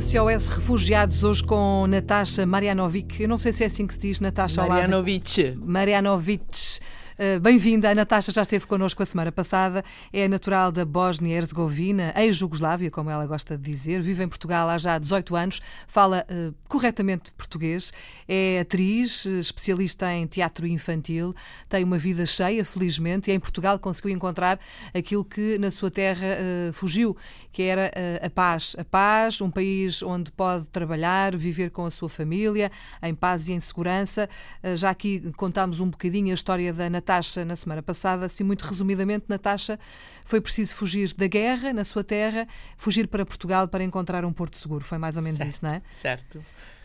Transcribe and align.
SOS 0.00 0.46
Refugiados, 0.46 1.24
hoje 1.24 1.42
com 1.42 1.84
Natasha 1.88 2.46
Marianovic. 2.46 3.20
Eu 3.20 3.28
não 3.28 3.36
sei 3.36 3.52
se 3.52 3.64
é 3.64 3.66
assim 3.66 3.84
que 3.84 3.94
se 3.94 4.00
diz, 4.00 4.20
Natasha 4.20 4.64
Marianovic. 4.64 5.54
Marianovic. 5.58 6.78
Eh, 7.20 7.40
bem-vinda. 7.40 7.90
A 7.90 7.94
Natasha 7.96 8.30
já 8.30 8.42
esteve 8.42 8.64
connosco 8.64 9.02
a 9.02 9.06
semana 9.06 9.32
passada. 9.32 9.84
É 10.12 10.28
natural 10.28 10.70
da 10.70 10.84
Bósnia-Herzegovina, 10.84 12.14
ex-Jugoslávia, 12.16 12.92
como 12.92 13.10
ela 13.10 13.26
gosta 13.26 13.58
de 13.58 13.72
dizer. 13.72 14.00
Vive 14.00 14.22
em 14.22 14.28
Portugal 14.28 14.68
há 14.68 14.78
já 14.78 14.96
18 14.96 15.34
anos. 15.34 15.60
Fala 15.88 16.24
uh, 16.30 16.54
corretamente 16.68 17.32
português. 17.32 17.92
É 18.28 18.60
atriz, 18.60 19.26
eh, 19.26 19.40
especialista 19.40 20.12
em 20.12 20.28
teatro 20.28 20.64
infantil. 20.64 21.34
Tem 21.68 21.82
uma 21.82 21.98
vida 21.98 22.24
cheia, 22.24 22.64
felizmente. 22.64 23.32
E 23.32 23.34
em 23.34 23.40
Portugal 23.40 23.80
conseguiu 23.80 24.12
encontrar 24.12 24.60
aquilo 24.94 25.24
que 25.24 25.58
na 25.58 25.72
sua 25.72 25.90
terra 25.90 26.24
uh, 26.68 26.72
fugiu, 26.72 27.16
que 27.50 27.64
era 27.64 27.90
uh, 28.22 28.26
a 28.26 28.30
paz. 28.30 28.76
A 28.78 28.84
paz, 28.84 29.40
um 29.40 29.50
país 29.50 30.04
onde 30.04 30.30
pode 30.30 30.66
trabalhar, 30.66 31.36
viver 31.36 31.70
com 31.70 31.84
a 31.84 31.90
sua 31.90 32.08
família, 32.08 32.70
em 33.02 33.12
paz 33.12 33.48
e 33.48 33.54
em 33.54 33.58
segurança. 33.58 34.28
já 34.76 34.90
aqui 34.90 35.32
contámos 35.36 35.80
um 35.80 35.90
bocadinho 35.90 36.30
a 36.30 36.34
história 36.34 36.72
da 36.72 36.88
Natasha 36.88 37.07
Natasha 37.08 37.42
na 37.42 37.56
semana 37.56 37.82
passada, 37.82 38.26
assim 38.26 38.44
muito 38.44 38.62
resumidamente, 38.62 39.24
Natasha 39.28 39.80
foi 40.24 40.42
preciso 40.42 40.74
fugir 40.74 41.14
da 41.14 41.26
guerra 41.26 41.72
na 41.72 41.82
sua 41.82 42.04
terra, 42.04 42.46
fugir 42.76 43.08
para 43.08 43.24
Portugal 43.24 43.66
para 43.66 43.82
encontrar 43.82 44.26
um 44.26 44.32
porto 44.32 44.58
seguro. 44.58 44.84
Foi 44.84 44.98
mais 44.98 45.16
ou 45.16 45.22
menos 45.22 45.38
certo, 45.38 45.50
isso, 45.50 45.64
não 45.64 45.70
é? 45.70 45.82
Certo. 45.90 46.44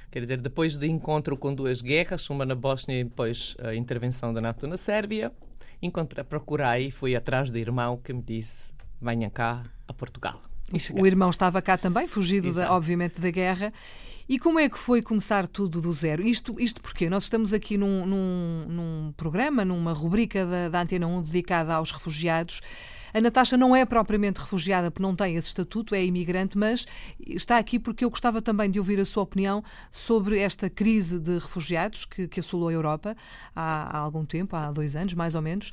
Quer 0.09 0.22
dizer, 0.22 0.40
depois 0.40 0.78
de 0.78 0.88
encontro 0.88 1.36
com 1.36 1.53
duas 1.53 1.81
guerras, 1.81 2.30
uma 2.30 2.45
na 2.45 2.56
Bósnia 2.56 3.02
e 3.02 3.03
depois 3.03 3.58
a 3.62 3.75
intervenção 3.75 4.34
da 4.34 4.39
NATO 4.39 4.66
na 4.66 4.78
Sérvia, 4.78 5.30
encontrei, 5.81 6.23
procurei, 6.23 6.90
fui 6.90 7.17
atrás 7.17 7.52
do 7.52 7.58
irmão 7.58 7.97
que 7.97 8.14
me 8.14 8.22
disse: 8.22 8.73
venha 9.02 9.30
cá 9.30 9.64
a 9.86 9.94
Portugal. 9.94 10.42
O 10.94 11.06
irmão 11.06 11.30
estava 11.30 11.62
cá 11.62 11.78
também, 11.78 12.08
fugido, 12.08 12.53
da, 12.53 12.72
obviamente, 12.73 13.19
da 13.19 13.30
guerra. 13.30 13.73
E 14.27 14.39
como 14.39 14.59
é 14.59 14.69
que 14.69 14.79
foi 14.79 15.02
começar 15.02 15.47
tudo 15.47 15.81
do 15.81 15.93
zero? 15.93 16.25
Isto, 16.25 16.55
isto 16.59 16.81
porque 16.81 17.09
nós 17.09 17.23
estamos 17.23 17.53
aqui 17.53 17.77
num, 17.77 18.05
num, 18.05 18.66
num 18.67 19.13
programa, 19.17 19.66
numa 19.66 19.91
rubrica 19.91 20.45
da, 20.45 20.69
da 20.69 20.81
Antena 20.81 21.07
1 21.07 21.23
dedicada 21.23 21.75
aos 21.75 21.91
refugiados. 21.91 22.61
A 23.14 23.22
Natasha 23.22 23.56
não 23.56 23.75
é 23.75 23.86
propriamente 23.86 24.39
refugiada 24.39 24.89
porque 24.89 25.03
não 25.03 25.16
tem 25.16 25.36
esse 25.36 25.47
estatuto, 25.47 25.94
é 25.94 26.03
imigrante, 26.03 26.58
mas 26.58 26.88
está 27.19 27.58
aqui 27.58 27.78
porque 27.78 28.03
eu 28.03 28.09
gostava 28.09 28.42
também 28.42 28.72
de 28.72 28.80
ouvir 28.80 29.00
a 29.00 29.06
sua 29.06 29.23
opinião 29.23 29.64
sobre 29.92 30.39
esta 30.39 30.69
crise 30.69 31.19
de 31.19 31.34
refugiados 31.34 32.06
que, 32.06 32.28
que 32.28 32.39
assolou 32.39 32.69
a 32.69 32.73
Europa 32.73 33.16
há, 33.56 33.97
há, 33.97 34.00
algum 34.00 34.25
tempo, 34.25 34.56
há 34.56 34.72
dois 34.72 34.95
anos 34.95 35.14
mais 35.14 35.36
ou 35.36 35.41
menos. 35.41 35.72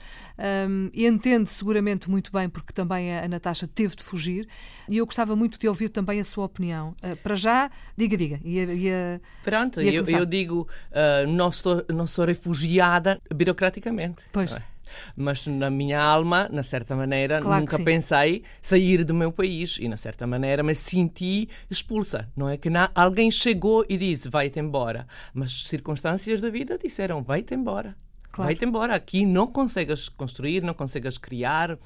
Um, 0.69 0.91
entende 0.95 1.49
seguramente 1.49 2.11
muito 2.11 2.31
bem 2.31 2.49
porque 2.49 2.73
também 2.73 3.17
a, 3.17 3.25
a 3.25 3.29
Natasha 3.29 3.67
teve 3.67 3.97
de 3.97 4.03
fugir 4.03 4.47
e 4.89 4.99
eu 4.99 5.07
gostava 5.07 5.35
muito 5.35 5.59
de 5.59 5.69
ouvir 5.69 5.89
também 5.89 6.21
a 6.21 6.25
sua 6.25 6.45
opinião. 6.45 6.95
Uh, 7.03 7.17
para 7.17 7.37
já, 7.37 7.71
diga, 7.97 8.17
diga. 8.17 8.41
Ia, 8.45 8.65
ia, 8.75 9.23
Pronto, 9.43 9.81
ia 9.81 9.93
eu, 9.93 10.05
eu, 10.05 10.27
digo, 10.27 10.69
uh, 10.91 11.27
não, 11.31 11.51
sou, 11.51 11.85
não 11.89 12.07
sou 12.07 12.25
refugiada 12.25 13.21
burocraticamente. 13.35 14.23
Pois. 14.33 14.57
É? 14.57 14.70
Mas 15.17 15.47
na 15.47 15.71
minha 15.71 16.01
alma, 16.01 16.49
na 16.51 16.63
certa 16.63 16.95
maneira, 16.95 17.41
claro 17.41 17.61
nunca 17.61 17.79
pensei 17.83 18.43
sair 18.61 19.05
do 19.05 19.15
meu 19.15 19.33
país 19.33 19.79
e, 19.81 19.89
na 19.89 19.97
certa 19.97 20.27
maneira, 20.27 20.63
me 20.63 20.75
senti 20.75 21.49
expulsa. 21.71 22.29
Não 22.37 22.49
é 22.49 22.57
que 22.57 22.71
na... 22.71 22.91
alguém 22.95 23.31
chegou 23.31 23.85
e 23.89 23.97
disse 23.97 24.29
vai-te 24.29 24.59
embora, 24.59 25.07
mas 25.33 25.65
circunstâncias 25.65 26.41
da 26.41 26.51
vida 26.51 26.79
disseram 26.79 27.23
vai-te 27.23 27.55
embora. 27.55 27.97
Claro. 28.33 28.47
Vai-te 28.47 28.65
embora. 28.65 28.95
Aqui 28.95 29.27
não 29.27 29.47
consegues 29.47 30.09
construir, 30.09 30.63
não 30.63 30.75
consegues 30.75 31.19
criar. 31.19 31.77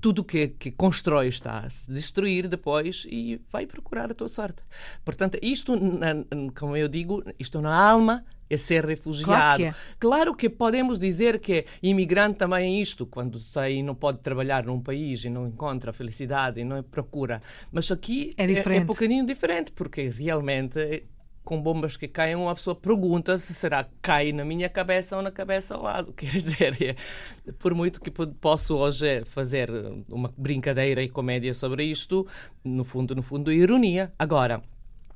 Tudo 0.00 0.24
que, 0.24 0.48
que 0.48 0.70
constrói 0.70 1.28
está 1.28 1.58
a 1.58 1.70
se 1.70 1.90
destruir 1.90 2.48
depois 2.48 3.06
e 3.08 3.40
vai 3.52 3.66
procurar 3.66 4.10
a 4.10 4.14
tua 4.14 4.28
sorte. 4.28 4.62
Portanto, 5.04 5.38
isto, 5.42 5.74
como 6.58 6.76
eu 6.76 6.88
digo, 6.88 7.22
isto 7.38 7.60
na 7.60 7.74
alma 7.76 8.24
é 8.54 8.56
ser 8.56 8.84
refugiado. 8.84 9.32
Claro 9.32 9.56
que, 9.56 9.64
é. 9.64 9.74
claro 9.98 10.34
que 10.34 10.48
podemos 10.48 10.98
dizer 10.98 11.38
que 11.38 11.64
imigrante 11.82 12.38
também 12.38 12.78
é 12.78 12.80
isto, 12.80 13.06
quando 13.06 13.38
sai 13.38 13.82
não 13.82 13.94
pode 13.94 14.18
trabalhar 14.18 14.64
num 14.64 14.80
país 14.80 15.24
e 15.24 15.30
não 15.30 15.46
encontra 15.46 15.92
felicidade 15.92 16.60
e 16.60 16.64
não 16.64 16.82
procura. 16.82 17.42
Mas 17.70 17.90
aqui 17.90 18.32
é, 18.36 18.46
diferente. 18.46 18.78
é, 18.78 18.80
é 18.80 18.82
um 18.82 18.86
bocadinho 18.86 19.26
diferente, 19.26 19.72
porque 19.72 20.08
realmente 20.08 21.04
com 21.44 21.60
bombas 21.60 21.96
que 21.96 22.08
caem, 22.08 22.34
uma 22.34 22.54
pessoa 22.54 22.74
pergunta 22.74 23.36
se 23.36 23.52
será 23.52 23.84
que 23.84 23.90
cai 24.00 24.32
na 24.32 24.44
minha 24.44 24.68
cabeça 24.68 25.14
ou 25.14 25.22
na 25.22 25.30
cabeça 25.30 25.74
ao 25.74 25.82
lado. 25.82 26.12
Quer 26.16 26.26
dizer, 26.26 26.82
é, 26.82 27.52
por 27.58 27.74
muito 27.74 28.00
que 28.00 28.10
posso 28.10 28.76
hoje 28.76 29.24
fazer 29.26 29.70
uma 30.08 30.32
brincadeira 30.36 31.02
e 31.02 31.08
comédia 31.08 31.52
sobre 31.52 31.84
isto, 31.84 32.26
no 32.64 32.82
fundo, 32.82 33.14
no 33.14 33.22
fundo, 33.22 33.52
ironia. 33.52 34.12
Agora, 34.18 34.62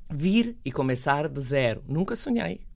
vir 0.09 0.55
e 0.63 0.71
começar 0.71 1.27
de 1.27 1.41
zero, 1.41 1.83
nunca 1.87 2.15
sonhei. 2.15 2.68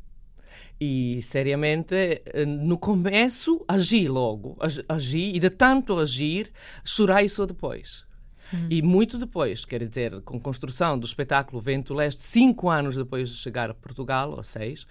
E, 0.79 1.21
seriamente, 1.21 1.95
eh, 1.95 2.45
no 2.45 2.77
começo, 2.77 3.63
agi 3.67 4.07
logo. 4.07 4.57
Agi, 4.87 5.31
e 5.33 5.39
de 5.39 5.49
tanto 5.49 5.97
agir, 5.99 6.51
chorei 6.83 7.29
só 7.29 7.45
depois. 7.45 8.05
Hum. 8.53 8.67
E 8.69 8.81
muito 8.81 9.17
depois, 9.17 9.65
quer 9.65 9.87
dizer, 9.87 10.21
com 10.21 10.37
a 10.37 10.41
construção 10.41 10.97
do 10.97 11.05
espetáculo 11.05 11.61
Vento 11.61 11.93
Leste, 11.93 12.23
cinco 12.23 12.69
anos 12.69 12.95
depois 12.95 13.29
de 13.29 13.35
chegar 13.35 13.69
a 13.69 13.73
Portugal, 13.73 14.31
ou 14.31 14.43
seis, 14.43 14.85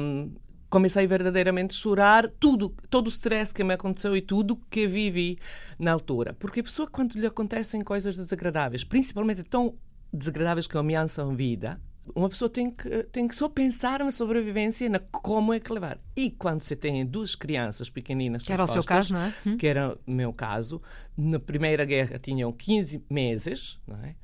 um, 0.00 0.32
comecei 0.68 1.06
verdadeiramente 1.06 1.72
a 1.72 1.78
chorar 1.78 2.28
tudo, 2.40 2.74
todo 2.88 3.06
o 3.06 3.10
stress 3.10 3.52
que 3.52 3.62
me 3.62 3.74
aconteceu 3.74 4.16
e 4.16 4.22
tudo 4.22 4.56
que 4.70 4.86
vivi 4.86 5.38
na 5.78 5.92
altura. 5.92 6.34
Porque 6.38 6.60
a 6.60 6.62
pessoa, 6.62 6.88
quando 6.88 7.12
lhe 7.12 7.26
acontecem 7.26 7.82
coisas 7.82 8.16
desagradáveis, 8.16 8.82
principalmente 8.82 9.42
tão 9.42 9.74
desagradáveis 10.12 10.66
que 10.66 10.76
ameaçam 10.76 11.30
a 11.30 11.34
vida, 11.34 11.80
uma 12.14 12.28
pessoa 12.28 12.48
tem 12.48 12.68
que, 12.68 13.04
tem 13.04 13.28
que 13.28 13.34
só 13.34 13.48
pensar 13.48 14.00
na 14.00 14.10
sobrevivência, 14.10 14.88
na 14.88 14.98
como 14.98 15.52
é 15.52 15.60
que 15.60 15.72
levar. 15.72 15.98
E 16.16 16.30
quando 16.30 16.60
você 16.60 16.74
tem 16.74 17.04
duas 17.06 17.34
crianças 17.34 17.88
pequeninas... 17.88 18.42
Que 18.42 18.52
era 18.52 18.64
o 18.64 18.66
seu 18.66 18.82
caso, 18.82 19.14
não 19.14 19.20
é? 19.20 19.34
Hum? 19.46 19.56
Que 19.56 19.66
era 19.66 19.96
o 20.06 20.10
meu 20.10 20.32
caso. 20.32 20.82
Na 21.16 21.38
Primeira 21.38 21.84
Guerra 21.84 22.18
tinham 22.18 22.52
15 22.52 23.04
meses, 23.08 23.78
não 23.86 23.96
é? 24.04 24.14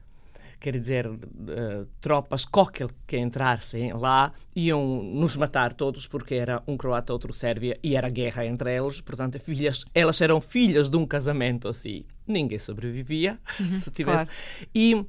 Quer 0.60 0.76
dizer, 0.76 1.06
uh, 1.06 1.86
tropas 2.00 2.44
qualquer 2.44 2.88
que 3.06 3.16
entrassem 3.16 3.92
lá 3.92 4.32
iam 4.56 5.04
nos 5.04 5.36
matar 5.36 5.72
todos 5.72 6.08
porque 6.08 6.34
era 6.34 6.60
um 6.66 6.76
croata, 6.76 7.12
outro 7.12 7.32
sérvia 7.32 7.78
e 7.80 7.94
era 7.94 8.08
guerra 8.08 8.44
entre 8.44 8.76
eles. 8.76 9.00
Portanto, 9.00 9.38
filhas, 9.38 9.84
elas 9.94 10.20
eram 10.20 10.40
filhas 10.40 10.88
de 10.88 10.96
um 10.96 11.06
casamento 11.06 11.68
assim. 11.68 12.04
Ninguém 12.26 12.58
sobrevivia 12.58 13.38
uhum, 13.60 13.66
se 13.66 13.90
tivesse. 13.92 14.24
Claro. 14.24 14.28
E 14.74 15.06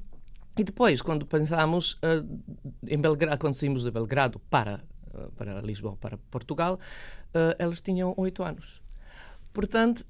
e 0.56 0.64
depois, 0.64 1.00
quando 1.00 1.24
pensámos 1.26 1.94
uh, 1.94 2.26
em 2.86 3.00
Belgrado, 3.00 3.38
quando 3.38 3.54
saímos 3.54 3.82
de 3.82 3.90
Belgrado 3.90 4.38
para, 4.50 4.82
uh, 5.14 5.30
para 5.32 5.60
Lisboa, 5.60 5.96
para 5.96 6.18
Portugal, 6.30 6.74
uh, 6.74 7.54
elas 7.58 7.80
tinham 7.80 8.14
oito 8.16 8.42
anos. 8.42 8.82
Portanto, 9.52 10.04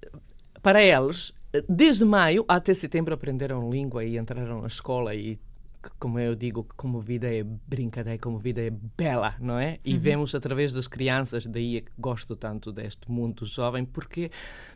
para 0.62 0.82
eles, 0.82 1.32
desde 1.68 2.04
maio 2.04 2.44
até 2.48 2.74
setembro 2.74 3.14
aprenderam 3.14 3.70
língua 3.70 4.04
e 4.04 4.18
entraram 4.18 4.60
na 4.60 4.66
escola 4.66 5.14
e 5.14 5.38
como 5.98 6.18
eu 6.18 6.34
digo, 6.34 6.66
como 6.76 7.00
vida 7.00 7.32
é 7.32 7.42
brincadeira, 7.42 8.18
como 8.18 8.38
vida 8.38 8.60
é 8.60 8.70
bela, 8.70 9.34
não 9.40 9.58
é? 9.58 9.78
E 9.84 9.94
uhum. 9.94 10.00
vemos 10.00 10.34
através 10.34 10.72
das 10.72 10.86
crianças, 10.86 11.46
daí 11.46 11.78
é 11.78 11.80
que 11.80 11.90
gosto 11.98 12.36
tanto 12.36 12.70
deste 12.70 13.10
mundo 13.10 13.46
jovem, 13.46 13.84
porque 13.84 14.30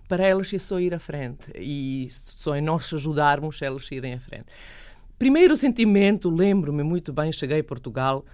para 0.09 0.27
elas 0.27 0.53
é 0.55 0.59
só 0.59 0.81
ir 0.81 0.95
à 0.95 0.99
frente 0.99 1.51
e 1.57 2.09
só 2.11 2.55
é 2.55 2.61
nós 2.61 2.93
ajudarmos 2.93 3.61
elas 3.61 3.87
a 3.93 3.95
irem 3.95 4.15
à 4.15 4.21
frente. 4.21 4.47
Primeiro 5.25 5.57
sentimento, 5.57 6.29
lembro-me 6.29 6.83
muito 6.83 7.11
bem, 7.11 7.33
cheguei 7.33 7.61
a 7.61 7.65
Portugal 7.65 8.19
uh, 8.19 8.27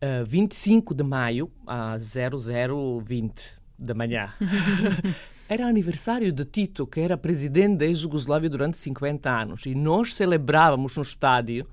eh, 0.00 0.22
25 0.22 0.94
de 0.94 1.02
maio, 1.02 1.50
às 1.66 2.14
0020 2.14 3.42
da 3.76 3.92
manhã. 3.92 4.32
era 5.50 5.66
aniversário 5.66 6.30
de 6.30 6.44
Tito, 6.44 6.86
que 6.86 7.00
era 7.00 7.18
presidente 7.18 7.78
da 7.78 7.92
Jugoslávia 7.92 8.48
durante 8.48 8.78
50 8.78 9.28
anos. 9.28 9.66
E 9.66 9.74
nós 9.74 10.14
celebrávamos 10.14 10.96
no 10.96 11.02
estádio 11.02 11.66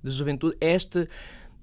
de 0.00 0.12
juventude 0.12 0.56
este, 0.60 1.08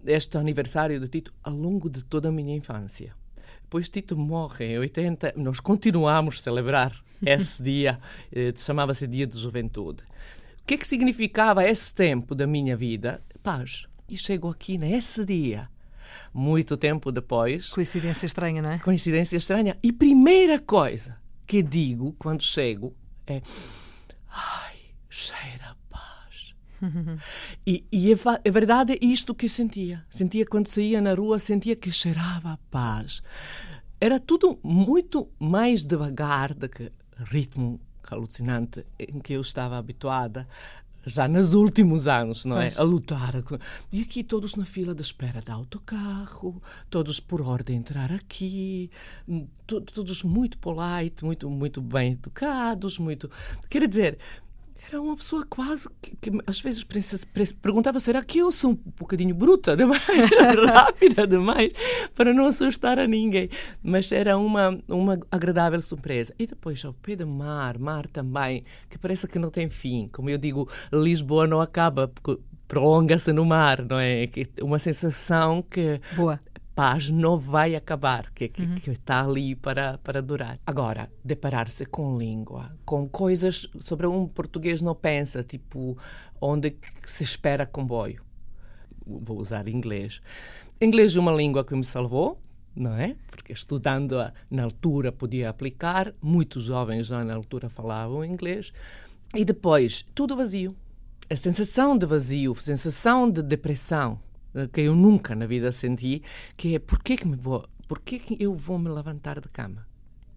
este 0.06 0.38
aniversário 0.38 1.00
de 1.00 1.08
Tito 1.08 1.34
ao 1.42 1.54
longo 1.54 1.90
de 1.90 2.04
toda 2.04 2.28
a 2.28 2.32
minha 2.34 2.54
infância. 2.54 3.14
Depois 3.62 3.88
Tito 3.88 4.18
morre 4.18 4.74
em 4.74 4.80
80, 4.80 5.36
nós 5.38 5.62
continuamos 5.62 6.40
a 6.40 6.42
celebrar 6.42 7.02
esse 7.26 7.64
dia, 7.64 7.98
eh, 8.30 8.52
chamava-se 8.58 9.08
Dia 9.08 9.26
de 9.26 9.38
Juventude. 9.38 10.04
O 10.66 10.68
que 10.68 10.74
é 10.74 10.78
que 10.80 10.88
significava 10.88 11.64
esse 11.64 11.94
tempo 11.94 12.34
da 12.34 12.48
minha 12.48 12.76
vida? 12.76 13.24
Paz. 13.44 13.86
E 14.10 14.18
chego 14.18 14.50
aqui 14.50 14.80
nesse 14.80 15.24
dia, 15.24 15.70
muito 16.34 16.76
tempo 16.76 17.12
depois. 17.12 17.70
Coincidência 17.70 18.26
estranha, 18.26 18.64
não 18.64 18.72
é? 18.72 18.80
Coincidência 18.80 19.38
estranha. 19.38 19.78
E 19.84 19.94
primeira 19.94 20.58
coisa 20.58 21.22
que 21.46 21.62
digo 21.62 22.16
quando 22.18 22.42
chego 22.42 22.96
é: 23.28 23.44
Ai, 24.28 24.78
cheira 25.08 25.78
paz. 25.88 26.56
e, 27.64 27.86
e 27.92 28.12
é, 28.12 28.16
é, 28.44 28.50
verdade, 28.50 28.94
é 28.94 28.98
isto 29.06 29.36
que 29.36 29.48
sentia. 29.48 30.04
Sentia 30.10 30.48
quando 30.48 30.68
saía 30.68 31.00
na 31.00 31.14
rua, 31.14 31.38
sentia 31.38 31.76
que 31.76 31.92
cheirava 31.92 32.60
paz. 32.72 33.22
Era 34.02 34.20
tudo 34.20 34.60
muito 34.64 35.30
mais 35.38 35.86
devagar 35.86 36.56
do 36.56 36.68
que 36.68 36.92
ritmo 37.30 37.80
alucinante 38.14 38.86
em 39.00 39.20
que 39.20 39.34
eu 39.34 39.42
estava 39.42 39.78
habituada. 39.78 40.48
já 41.08 41.28
nos 41.28 41.54
últimos 41.54 42.08
anos, 42.08 42.46
não 42.46 42.56
Pois. 42.56 42.76
é? 42.76 42.80
A 42.80 42.84
lutar. 42.84 43.34
E 43.92 44.02
aqui 44.02 44.24
todos 44.24 44.56
na 44.56 44.66
fila 44.66 44.96
de 44.96 45.04
espera 45.04 45.40
de 45.40 45.52
autocarro, 45.52 46.60
todos 46.90 47.20
por 47.20 47.42
ordem 47.44 47.78
entrar 47.78 48.12
aqui, 48.12 48.90
hum, 49.28 49.48
to- 49.68 49.82
todos 49.82 50.24
muito 50.24 50.58
polite, 50.58 51.24
muito, 51.24 51.48
muito 51.48 51.80
bem 51.80 52.14
educados, 52.14 52.98
muito... 52.98 53.30
Quer 53.70 53.88
dizer, 53.88 54.18
era 54.88 55.02
uma 55.02 55.16
pessoa 55.16 55.46
quase 55.50 55.90
que, 56.02 56.16
que 56.16 56.32
às 56.46 56.60
vezes 56.60 56.86
perguntava 57.62 58.00
será 58.00 58.24
que 58.24 58.40
eu 58.40 58.52
sou 58.52 58.72
um 58.72 58.80
bocadinho 58.98 59.34
bruta 59.34 59.76
demais, 59.76 60.02
rápida 60.70 61.26
demais, 61.26 61.72
para 62.14 62.34
não 62.34 62.46
assustar 62.46 63.00
a 63.00 63.08
ninguém. 63.08 63.50
Mas 63.82 64.12
era 64.12 64.38
uma, 64.38 64.78
uma 64.88 65.20
agradável 65.32 65.82
surpresa. 65.82 66.34
E 66.38 66.46
depois 66.46 66.84
ao 66.86 66.94
pé 66.94 67.16
do 67.16 67.28
mar, 67.28 67.78
mar 67.80 68.08
também, 68.08 68.64
que 68.90 68.98
parece 68.98 69.28
que 69.28 69.40
não 69.40 69.50
tem 69.50 69.70
fim. 69.70 70.08
Como 70.12 70.30
eu 70.30 70.38
digo, 70.38 70.70
Lisboa 70.92 71.48
não 71.48 71.62
acaba, 71.62 72.12
prolonga-se 72.68 73.32
no 73.34 73.46
mar, 73.46 73.84
não 73.84 74.00
é? 74.00 74.28
Que 74.28 74.48
Uma 74.62 74.80
sensação 74.80 75.62
que 75.62 76.00
Boa. 76.16 76.40
Paz 76.76 77.10
não 77.10 77.38
vai 77.38 77.74
acabar, 77.74 78.32
que, 78.32 78.50
que, 78.50 78.68
que 78.82 78.92
está 78.92 79.24
ali 79.24 79.56
para, 79.56 79.98
para 80.00 80.22
durar. 80.22 80.60
Agora, 80.66 81.10
deparar-se 81.24 81.86
com 81.86 82.18
língua, 82.18 82.78
com 82.84 83.08
coisas 83.08 83.68
sobre 83.80 84.06
um 84.06 84.28
português 84.28 84.82
não 84.82 84.94
pensa, 84.94 85.42
tipo 85.42 85.98
onde 86.40 86.76
se 87.06 87.24
espera 87.24 87.66
comboio. 87.66 88.22
Vou 89.08 89.40
usar 89.40 89.68
inglês. 89.70 90.22
Inglês 90.82 91.16
é 91.16 91.20
uma 91.20 91.32
língua 91.32 91.64
que 91.64 91.74
me 91.74 91.84
salvou, 91.86 92.42
não 92.76 92.94
é? 92.94 93.16
Porque 93.28 93.54
estudando 93.54 94.16
na 94.52 94.64
altura 94.64 95.12
podia 95.12 95.50
aplicar, 95.50 96.14
muitos 96.22 96.66
jovens 96.66 97.08
já 97.08 97.24
na 97.24 97.36
altura 97.36 97.70
falavam 97.70 98.26
inglês. 98.26 98.74
E 99.34 99.46
depois, 99.46 100.06
tudo 100.14 100.36
vazio. 100.36 100.76
A 101.30 101.36
sensação 101.36 101.98
de 101.98 102.06
vazio, 102.06 102.52
a 102.52 102.62
sensação 102.62 103.30
de 103.30 103.42
depressão, 103.42 104.20
que 104.72 104.82
eu 104.82 104.96
nunca 104.96 105.36
na 105.36 105.46
vida 105.46 105.72
senti, 105.72 106.22
que 106.58 106.76
é 106.76 106.80
porquê 106.80 107.16
que 107.18 107.28
me 107.28 107.36
vou, 107.36 107.68
porquê 107.88 108.20
que 108.20 108.38
eu 108.40 108.54
vou 108.56 108.78
me 108.80 108.90
levantar 108.90 109.40
da 109.40 109.50
cama? 109.50 109.86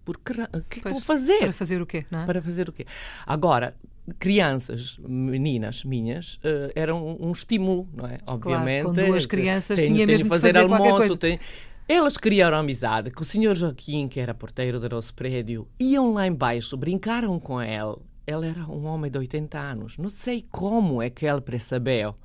Porque, 0.05 0.33
o 0.33 0.35
que 0.35 0.47
é 0.57 0.61
que 0.69 0.81
Pois, 0.81 0.93
vou 0.93 1.01
fazer? 1.01 1.39
Para 1.39 1.53
fazer 1.53 1.81
o 1.81 1.85
quê, 1.85 2.05
é? 2.11 2.25
Para 2.25 2.41
fazer 2.41 2.67
o 2.67 2.73
quê? 2.73 2.85
Agora, 3.27 3.75
crianças, 4.17 4.97
meninas 5.07 5.83
minhas, 5.83 6.39
eh, 6.43 6.71
eram 6.75 7.17
um, 7.19 7.31
estímulo, 7.31 7.87
não 7.93 8.07
é? 8.07 8.17
Obviamente. 8.27 8.85
com 8.85 8.93
duas 8.93 9.25
crianças 9.25 9.77
tenho- 9.79 9.93
tinha 9.93 10.05
tenho 10.05 10.17
mesmo 10.17 10.23
de 10.25 10.29
fazer, 10.29 10.53
fazer 10.53 10.59
almoço. 10.73 11.17
tenho- 11.17 11.39
Elas 11.87 12.17
criaram 12.17 12.57
amizade 12.57 13.09
com 13.11 13.21
o 13.21 13.25
senhor 13.25 13.55
Joaquim, 13.55 14.07
que 14.07 14.19
era 14.19 14.33
porteiro 14.33 14.79
do 14.79 14.89
nosso 14.89 15.13
prédio. 15.13 15.67
Iam 15.79 16.13
lá 16.13 16.27
embaixo, 16.27 16.75
brincaram 16.77 17.39
com 17.39 17.59
ele. 17.61 17.97
Ele 18.27 18.47
era 18.47 18.63
um 18.67 18.85
homem 18.85 19.09
de 19.09 19.17
80 19.17 19.57
anos. 19.59 19.97
Não 19.97 20.09
sei 20.09 20.45
como 20.51 21.01
é 21.01 21.09
que 21.09 21.25
ele 21.25 21.41
percebeu 21.41 22.15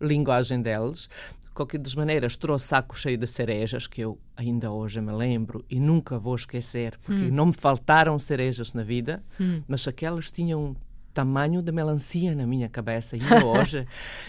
linguagem 0.00 0.60
deles. 0.62 1.08
De 1.44 1.50
qualquer 1.50 1.78
das 1.78 1.94
maneiras, 1.94 2.36
trouxe 2.36 2.66
saco 2.66 2.98
cheio 2.98 3.16
de 3.16 3.26
cerejas, 3.26 3.86
que 3.86 4.02
eu 4.02 4.18
ainda 4.36 4.70
hoje 4.70 5.00
me 5.00 5.12
lembro 5.12 5.64
e 5.70 5.80
nunca 5.80 6.18
vou 6.18 6.34
esquecer, 6.34 6.98
porque 7.02 7.30
não 7.30 7.46
me 7.46 7.52
faltaram 7.54 8.18
cerejas 8.18 8.72
na 8.74 8.82
vida, 8.82 9.24
mas 9.66 9.88
aquelas 9.88 10.30
tinham 10.30 10.76
tamanho 11.14 11.62
de 11.62 11.72
melancia 11.72 12.34
na 12.34 12.46
minha 12.46 12.68
cabeça, 12.68 13.16
ainda 13.16 13.40
hoje, 13.46 13.86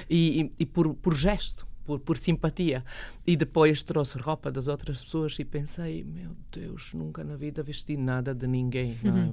e, 0.10 0.42
e- 0.44 0.52
e 0.60 0.66
por, 0.66 0.94
por 0.94 1.14
gesto. 1.16 1.68
Por, 1.88 2.00
por 2.02 2.18
simpatia. 2.18 2.84
E 3.26 3.38
depois 3.38 3.82
trouxe 3.82 4.18
roupa 4.20 4.52
das 4.52 4.68
outras 4.68 5.02
pessoas 5.06 5.40
e 5.40 5.46
pensei: 5.46 6.04
meu 6.04 6.32
Deus, 6.52 6.94
nunca 6.94 7.24
na 7.24 7.38
vida 7.38 7.64
vesti 7.64 7.96
nada 7.96 8.36
de 8.36 8.46
ninguém. 8.46 8.98
Não 9.02 9.18
é? 9.18 9.32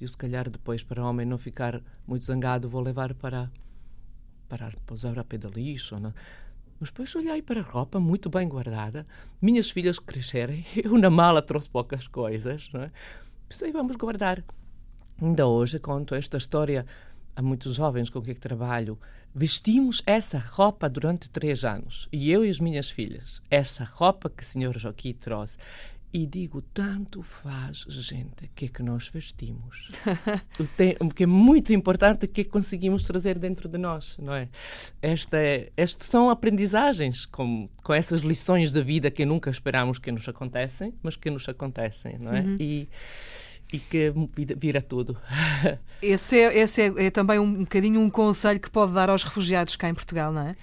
E 0.00 0.06
se 0.06 0.16
calhar 0.16 0.48
depois, 0.48 0.84
para 0.84 1.04
homem 1.04 1.26
não 1.26 1.36
ficar 1.36 1.82
muito 2.06 2.24
zangado, 2.24 2.68
vou 2.68 2.80
levar 2.80 3.12
para, 3.14 3.50
para 4.50 4.72
pousar 4.84 5.16
a 5.18 5.24
pé 5.24 5.38
lixo. 5.54 5.98
Não? 6.00 6.12
Mas 6.80 6.90
depois 6.90 7.14
olhei 7.14 7.40
para 7.40 7.60
a 7.60 7.62
roupa 7.62 8.00
muito 8.00 8.28
bem 8.28 8.48
guardada. 8.48 9.06
Minhas 9.40 9.70
filhas 9.70 9.98
crescerem, 9.98 10.64
eu 10.82 10.98
na 10.98 11.08
mala 11.08 11.40
trouxe 11.40 11.70
poucas 11.70 12.06
coisas. 12.08 12.68
Não 12.72 12.82
é? 12.82 12.90
Pensei, 13.48 13.70
vamos 13.70 13.96
guardar. 13.96 14.42
Ainda 15.22 15.46
hoje 15.46 15.78
conto 15.78 16.14
esta 16.14 16.36
história 16.36 16.84
a 17.36 17.40
muitos 17.40 17.76
jovens 17.76 18.10
com 18.10 18.20
quem 18.20 18.34
trabalho. 18.34 18.98
Vestimos 19.32 20.02
essa 20.06 20.38
roupa 20.38 20.88
durante 20.88 21.30
três 21.30 21.64
anos, 21.64 22.08
e 22.12 22.32
eu 22.32 22.44
e 22.44 22.50
as 22.50 22.58
minhas 22.58 22.90
filhas, 22.90 23.40
essa 23.48 23.84
roupa 23.84 24.28
que 24.28 24.42
o 24.42 24.46
senhor 24.46 24.76
Joaquim 24.76 25.12
trouxe. 25.12 25.56
E 26.12 26.26
digo, 26.26 26.60
tanto 26.74 27.22
faz, 27.22 27.84
gente, 27.88 28.44
o 28.44 28.48
que 28.52 28.64
é 28.64 28.68
que 28.68 28.82
nós 28.82 29.08
vestimos. 29.08 29.88
O 30.58 30.64
tem- 30.76 30.96
o 30.98 31.08
que 31.08 31.22
é 31.22 31.26
muito 31.26 31.72
importante 31.72 32.24
é 32.24 32.26
que 32.26 32.42
conseguimos 32.42 33.04
trazer 33.04 33.38
dentro 33.38 33.68
de 33.68 33.78
nós, 33.78 34.16
não 34.18 34.34
é? 34.34 34.48
Esta, 35.00 35.36
é- 35.38 35.70
estas 35.76 36.08
são 36.08 36.28
aprendizagens 36.28 37.24
com, 37.26 37.68
com 37.84 37.94
essas 37.94 38.22
lições 38.22 38.72
da 38.72 38.80
vida 38.80 39.08
que 39.08 39.24
nunca 39.24 39.50
esperamos 39.50 39.98
que 39.98 40.10
nos 40.10 40.28
acontecem, 40.28 40.92
mas 41.00 41.14
que 41.14 41.30
nos 41.30 41.48
acontecem, 41.48 42.18
não 42.18 42.32
é? 42.34 42.42
E, 42.58 42.88
e 43.72 43.78
que 43.78 44.12
vira, 44.56 44.82
tudo. 44.82 45.16
Esse, 46.02 46.38
é, 46.40 46.58
esse 46.58 46.82
é, 46.82 47.06
é 47.06 47.10
também 47.10 47.38
um 47.38 47.60
bocadinho 47.60 48.00
um 48.00 48.10
conselho 48.10 48.58
que 48.58 48.70
pode 48.70 48.92
dar 48.92 49.10
aos 49.10 49.22
refugiados 49.22 49.76
cá 49.76 49.88
em 49.88 49.94
Portugal, 49.94 50.32
não 50.32 50.42
é? 50.42 50.56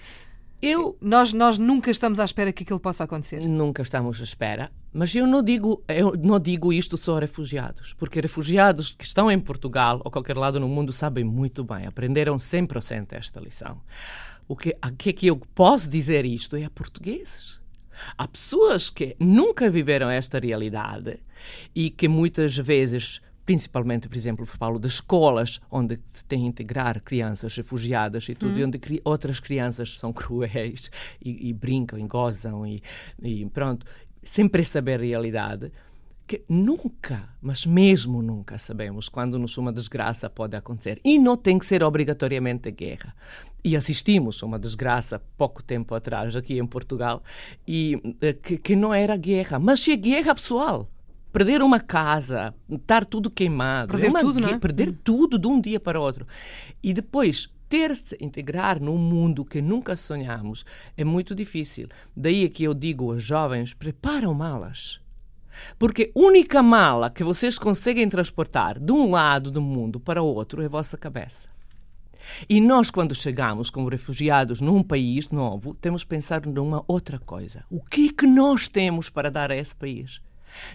Eu 0.62 0.98
Nós, 1.00 1.34
nós 1.34 1.58
nunca 1.58 1.92
estamos 1.92 2.20
à 2.20 2.26
espera 2.26 2.52
que 2.52 2.64
aquilo 2.64 2.80
possa 2.80 3.04
acontecer. 3.04 3.40
nunca 3.48 3.82
estamos 3.84 4.20
à 4.20 4.24
espera, 4.24 4.72
mas 4.92 5.14
eu 5.14 5.28
não 5.28 5.44
digo 5.44 5.84
eu 5.88 6.14
não 6.18 6.40
digo 6.40 6.74
isto 6.74 6.98
só 6.98 7.18
a 7.18 7.20
refugiados, 7.20 7.94
porque 7.94 8.20
refugiados 8.20 8.92
que 8.92 9.06
estão 9.06 9.30
em 9.30 9.40
Portugal 9.40 10.02
ou 10.04 10.10
qualquer 10.10 10.36
lado 10.36 10.60
no 10.60 10.68
mundo 10.68 10.92
sabem 10.92 11.24
muito 11.24 11.64
bem, 11.64 11.86
aprenderam 11.86 12.38
100% 12.38 13.14
esta 13.14 13.40
lição. 13.40 13.80
O 14.48 14.56
que 14.56 14.76
a 14.82 14.90
que 14.90 15.10
é 15.10 15.14
que 15.14 15.28
eu 15.28 15.38
posso 15.54 15.88
dizer 15.88 16.26
isto 16.26 16.56
é 16.56 16.64
a 16.64 16.70
portugueses. 16.70 17.60
Há 18.18 18.28
pessoas 18.28 18.90
que 18.90 19.16
nunca 19.20 19.70
viveram 19.70 20.10
esta 20.10 20.40
realidade 20.40 21.20
e 21.76 21.90
que 21.90 22.08
muitas 22.08 22.58
vezes 22.58 23.22
principalmente, 23.48 24.10
por 24.10 24.18
exemplo, 24.18 24.46
falo 24.46 24.78
de 24.78 24.88
escolas 24.88 25.62
onde 25.72 25.98
se 26.12 26.26
tem 26.26 26.44
a 26.44 26.48
integrar 26.48 27.02
crianças 27.02 27.56
refugiadas 27.56 28.28
e 28.28 28.36
tudo, 28.36 28.60
e 28.60 28.64
onde 28.64 28.78
cri 28.78 29.02
outras 29.06 29.40
crianças 29.40 29.98
são 29.98 30.12
cruéis 30.14 30.92
e, 31.24 31.48
e 31.48 31.54
brincam 31.54 31.98
e 31.98 32.06
gozam 32.06 32.68
e, 32.68 32.84
e 33.24 33.46
pronto, 33.46 33.86
sem 34.22 34.52
saber 34.66 35.00
a 35.00 35.04
realidade, 35.04 35.72
que 36.28 36.44
nunca, 36.50 37.30
mas 37.42 37.66
mesmo 37.66 38.22
nunca 38.22 38.60
sabemos 38.60 39.08
quando 39.08 39.40
nos 39.40 39.58
uma 39.58 39.72
desgraça 39.72 40.30
pode 40.30 40.58
acontecer. 40.58 41.00
E 41.06 41.18
não 41.18 41.38
tem 41.38 41.58
que 41.58 41.66
ser 41.66 41.82
obrigatoriamente 41.82 42.70
guerra. 42.70 43.16
E 43.64 43.78
assistimos 43.78 44.44
a 44.44 44.46
uma 44.46 44.60
desgraça 44.60 45.22
pouco 45.38 45.64
tempo 45.64 45.96
atrás 45.96 46.36
aqui 46.36 46.60
em 46.60 46.68
Portugal 46.68 47.24
e 47.66 48.16
eh, 48.20 48.34
que, 48.34 48.58
que 48.58 48.76
não 48.76 48.94
era 48.94 49.16
guerra, 49.16 49.58
mas 49.58 49.88
é 49.88 49.96
guerra 49.96 50.36
pessoal. 50.36 50.92
Perder 51.38 51.62
uma 51.62 51.80
casa, 51.80 52.52
estar 52.68 53.06
tudo 53.06 53.30
queimado. 53.30 53.92
Perder 53.92 54.08
é 54.08 54.10
uma 54.10 54.20
tudo, 54.22 54.40
não 54.40 54.50
é? 54.50 54.58
Perder 54.58 54.92
tudo 55.04 55.38
de 55.38 55.46
um 55.46 55.62
dia 55.62 55.80
para 55.80 56.00
o 56.00 56.04
outro. 56.04 56.26
E 56.82 56.92
depois 56.92 57.48
ter-se 57.70 58.18
integrar 58.20 58.82
num 58.82 58.98
mundo 58.98 59.46
que 59.46 59.62
nunca 59.62 59.96
sonhamos 59.96 60.66
é 60.98 61.04
muito 61.04 61.36
difícil. 61.36 61.90
Daí 62.16 62.44
é 62.44 62.50
que 62.50 62.64
eu 62.64 62.74
digo 62.74 63.12
aos 63.12 63.24
jovens: 63.24 63.72
preparam 63.72 64.34
malas. 64.34 65.00
Porque 65.78 66.12
a 66.16 66.20
única 66.20 66.64
mala 66.64 67.08
que 67.08 67.24
vocês 67.24 67.60
conseguem 67.60 68.10
transportar 68.10 68.80
de 68.80 68.92
um 68.92 69.12
lado 69.12 69.52
do 69.52 69.62
mundo 69.62 70.00
para 70.00 70.24
o 70.24 70.26
outro 70.26 70.64
é 70.64 70.66
a 70.66 70.70
vossa 70.70 70.98
cabeça. 70.98 71.48
E 72.50 72.60
nós, 72.60 72.90
quando 72.90 73.14
chegamos 73.14 73.70
como 73.70 73.90
refugiados 73.90 74.60
num 74.60 74.82
país 74.82 75.30
novo, 75.30 75.76
temos 75.76 76.04
que 76.04 76.10
pensar 76.10 76.48
numa 76.48 76.84
outra 76.88 77.20
coisa. 77.20 77.64
O 77.70 77.80
que 77.80 78.08
é 78.08 78.12
que 78.12 78.26
nós 78.26 78.68
temos 78.68 79.08
para 79.08 79.30
dar 79.30 79.52
a 79.52 79.56
esse 79.56 79.76
país? 79.76 80.20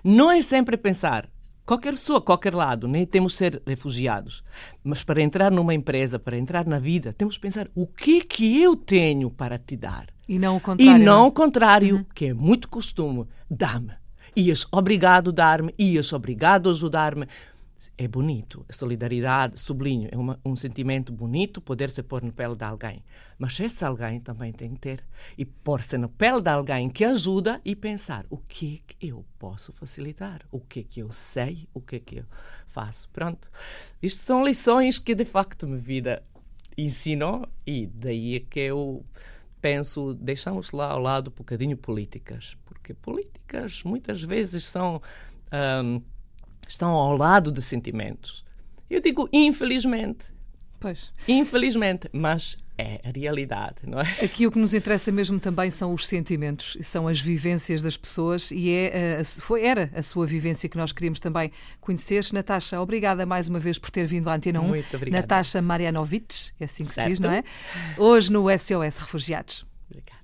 Não 0.03 0.31
é 0.31 0.41
sempre 0.43 0.77
pensar, 0.77 1.29
qualquer 1.65 1.93
pessoa, 1.93 2.21
qualquer 2.21 2.55
lado, 2.55 2.89
nem 2.89 3.07
temos 3.07 3.33
que 3.33 3.39
ser 3.39 3.63
refugiados. 3.67 4.43
Mas 4.83 5.05
para 5.05 5.23
entrar 5.23 5.51
numa 5.51 5.75
empresa, 5.75 6.19
para 6.19 6.37
entrar 6.37 6.67
na 6.67 6.79
vida, 6.79 7.13
temos 7.13 7.37
que 7.37 7.43
pensar 7.43 7.69
o 7.75 7.87
que 7.87 8.19
é 8.19 8.25
que 8.25 8.61
eu 8.61 8.77
tenho 8.77 9.31
para 9.31 9.59
te 9.59 9.77
dar. 9.77 10.07
E 10.29 10.39
não 10.39 10.57
o 10.57 10.61
contrário. 10.61 11.03
E 11.03 11.05
não 11.05 11.25
é? 11.25 11.29
o 11.29 11.33
contrário, 11.33 12.07
que 12.15 12.27
é 12.27 12.35
muito 12.35 12.69
costume. 12.69 13.27
Dá-me. 13.51 13.93
Ias 14.37 14.67
obrigado 14.73 15.31
a 15.31 15.33
dar-me, 15.33 15.75
ias 15.79 16.13
obrigado 16.13 16.69
a 16.69 16.73
ajudar-me. 16.73 17.27
É 17.97 18.07
bonito. 18.07 18.65
A 18.69 18.73
solidariedade, 18.73 19.59
sublinho, 19.59 20.09
é 20.13 20.17
uma- 20.17 20.39
um 20.45 20.55
sentimento 20.55 21.13
bonito 21.13 21.61
poder-se 21.61 22.03
pôr 22.03 22.23
na 22.23 22.33
pele 22.33 22.55
de 22.55 22.65
alguém. 22.65 23.03
Mas 23.39 23.59
esse 23.59 23.85
alguém 23.85 24.21
também 24.21 24.53
tem 24.53 24.75
que 24.75 24.81
ter. 24.81 25.05
E 25.37 25.45
pôr-se 25.45 25.97
na 25.99 26.09
pele 26.09 26.41
de 26.41 26.49
alguém 26.51 26.89
que 26.89 27.05
ajuda 27.05 27.61
e 27.65 27.75
pensar 27.75 28.27
o 28.31 28.37
que 28.37 28.77
é 28.77 28.95
que 28.95 29.09
eu 29.09 29.25
posso 29.39 29.73
facilitar, 29.73 30.43
o 30.51 30.61
que 30.61 30.81
é 30.81 30.83
que 30.83 31.01
eu 31.01 31.11
sei, 31.13 31.69
o 31.75 31.81
que 31.81 31.97
é 31.97 32.01
que 32.01 32.17
eu 32.19 32.25
faço. 32.67 33.09
Pronto. 33.11 33.51
Isto 34.03 34.23
são 34.23 34.45
lições 34.45 34.99
que 34.99 35.15
de 35.15 35.25
facto 35.25 35.67
me 35.67 35.79
vida 35.79 36.23
ensinou 36.77 37.47
e 37.67 37.87
daí 37.87 38.37
é 38.37 38.41
que 38.41 38.61
eu 38.61 39.05
penso, 39.61 40.15
deixamos 40.15 40.73
lá 40.73 40.91
ao 40.91 40.99
lado 40.99 41.29
um 41.31 41.35
bocadinho 41.35 41.77
políticas, 41.77 42.57
porque 42.65 42.93
políticas 42.95 43.83
muitas 43.85 44.23
vezes 44.23 44.65
são 44.65 45.01
ahm, 45.51 46.01
estão 46.69 46.91
ao 46.91 47.17
lado 47.17 47.51
de 47.51 47.63
sentimentos. 47.63 48.45
Eu 48.89 49.01
digo 49.01 49.29
infelizmente, 49.33 50.33
Pois. 50.83 51.13
Infelizmente, 51.29 52.09
mas 52.13 52.59
é 52.77 53.01
a 53.05 53.13
realidade, 53.17 53.77
não 53.87 54.01
é? 54.01 54.25
Aqui 54.25 54.49
o 54.49 54.51
que 54.51 54.59
nos 54.59 54.75
interessa 54.75 55.13
mesmo 55.13 55.39
também 55.39 55.71
são 55.71 55.95
os 55.95 56.09
sentimentos, 56.09 56.77
são 56.83 57.07
as 57.07 57.21
vivências 57.21 57.81
das 57.83 57.97
pessoas 57.97 58.51
e 58.51 58.69
é, 58.69 59.21
eh, 59.21 59.25
foi, 59.25 59.65
era 59.65 59.93
a 59.95 60.03
sua 60.03 60.27
vivência 60.27 60.69
que 60.69 60.77
nós 60.77 60.91
queríamos 60.91 61.21
também 61.21 61.53
conhecer. 61.81 62.27
Natasha, 62.33 62.81
obrigada 62.81 63.25
mais 63.25 63.49
uma 63.49 63.61
vez 63.61 63.79
por 63.79 63.93
ter 63.93 64.09
vindo 64.09 64.29
à 64.29 64.35
Antena 64.35 64.61
1. 64.61 64.67
Muito 64.67 64.97
obrigada. 64.97 65.23
Natasha 65.23 65.63
Marianovic, 65.63 66.51
é 66.59 66.65
assim 66.65 66.85
que 66.85 66.93
certo. 66.93 67.07
se 67.07 67.11
diz, 67.13 67.21
não 67.21 67.31
é? 67.31 67.45
Hoje 67.97 68.33
no 68.33 68.47
SOS 68.51 68.99
Refugiados. 68.99 69.65
Obrigada. 69.89 70.22